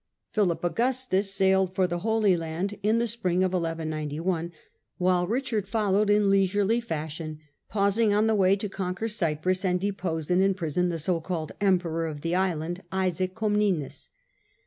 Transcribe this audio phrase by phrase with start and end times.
[0.31, 4.51] Philip Augustus sailed for the Holy Land in the spring of 1191,
[4.97, 7.37] while Eichard followed in leisurely fashion,
[7.69, 12.07] pausing on the way to conquer Cyprus and depose and imprison the so called" Emperor"
[12.07, 14.09] of the island, Isaac Comnenus.